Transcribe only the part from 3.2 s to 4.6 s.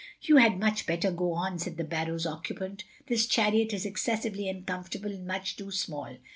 chariot is excessively